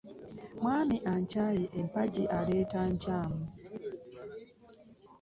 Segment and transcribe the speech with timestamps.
[0.61, 3.45] Mwami ankyaye mpaji aleeta nkaymu.